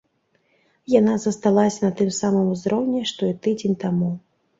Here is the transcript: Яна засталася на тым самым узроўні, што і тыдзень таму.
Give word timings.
Яна 0.99 1.13
засталася 1.25 1.79
на 1.85 1.91
тым 1.99 2.09
самым 2.21 2.47
узроўні, 2.55 3.03
што 3.13 3.29
і 3.35 3.37
тыдзень 3.45 3.77
таму. 3.85 4.09